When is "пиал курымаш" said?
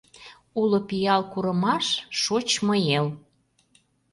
0.87-1.85